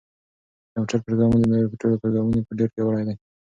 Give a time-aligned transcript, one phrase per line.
[0.73, 3.15] دا کمپیوټري پروګرام تر نورو ټولو پروګرامونو ډېر پیاوړی دی.